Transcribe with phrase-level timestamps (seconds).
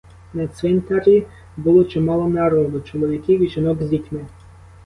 [0.33, 1.27] На цвинтарі
[1.57, 4.25] було чимало народу, чоловіків і жінок з дітьми.